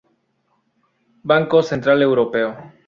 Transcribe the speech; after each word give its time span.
Banco 1.29 1.61
Central 1.61 2.01
Europeo 2.01 2.55